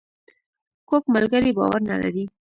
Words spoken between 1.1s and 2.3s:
ملګری باور نه لري